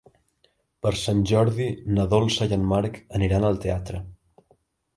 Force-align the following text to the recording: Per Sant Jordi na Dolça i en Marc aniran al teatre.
Per 0.85 0.91
Sant 1.01 1.21
Jordi 1.31 1.67
na 1.99 2.07
Dolça 2.15 2.49
i 2.53 2.57
en 2.59 2.65
Marc 2.73 2.99
aniran 3.21 3.49
al 3.51 3.63
teatre. 3.69 4.05